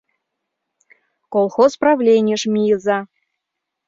—Колхоз 1.33 1.71
правленийыш 1.81 2.41
мийыза. 2.53 2.99